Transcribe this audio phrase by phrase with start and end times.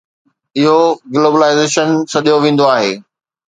[0.59, 0.77] اهو
[1.13, 2.93] گلوبلائيزيشن سڏيو ويندو آهي.